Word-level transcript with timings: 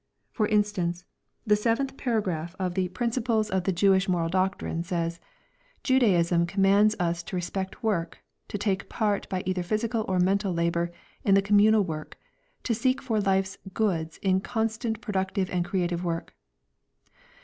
For 0.31 0.47
instance, 0.47 1.05
the 1.45 1.55
seventh 1.55 1.95
paragraph 1.95 2.55
of 2.57 2.73
the 2.73 2.87
"Principles 2.87 3.51
of 3.51 3.65
the 3.65 3.71
Jewish 3.71 4.09
Moral 4.09 4.29
Doctrine" 4.29 4.81
says: 4.81 5.19
"Judaism 5.83 6.47
commands 6.47 6.95
us 6.99 7.21
to 7.21 7.35
respect 7.35 7.83
work, 7.83 8.17
to 8.47 8.57
take 8.57 8.89
part 8.89 9.29
by 9.29 9.43
either 9.45 9.61
physical 9.61 10.03
or 10.07 10.17
mental 10.17 10.51
labour 10.53 10.91
in 11.23 11.35
the 11.35 11.41
communal 11.43 11.83
work, 11.83 12.17
to 12.63 12.73
seek 12.73 12.99
for 12.99 13.19
life's 13.19 13.59
goods 13.75 14.17
in 14.23 14.39
constant 14.41 15.01
productive 15.01 15.51
and 15.51 15.65
creative 15.65 16.03
work. 16.03 16.35